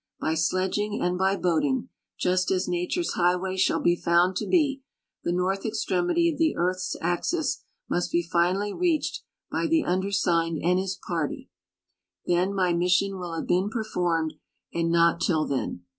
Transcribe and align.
By 0.19 0.33
sledging 0.33 0.99
and 0.99 1.15
by 1.15 1.35
boating— 1.35 1.89
just 2.17 2.49
as 2.49 2.67
nature's 2.67 3.13
highway 3.13 3.55
shall 3.55 3.79
be 3.79 3.95
found 3.95 4.35
to 4.37 4.47
be— 4.47 4.81
tlie 5.27 5.35
north 5.35 5.63
e.xtremity 5.63 6.31
of 6.33 6.39
the 6.39 6.55
earth's 6.57 6.95
axis 7.01 7.63
must 7.87 8.11
be 8.11 8.23
finally 8.23 8.73
reached 8.73 9.21
by 9.51 9.67
the 9.67 9.83
undersigned 9.85 10.59
and 10.63 10.79
his 10.79 10.95
party; 11.07 11.51
then 12.25 12.51
my 12.51 12.73
mi.ssion 12.73 13.19
will 13.19 13.35
have 13.35 13.45
been 13.45 13.69
i)erformed, 13.69 14.31
and 14.73 14.89
not 14.89 15.21
till 15.21 15.45
then. 15.45 15.83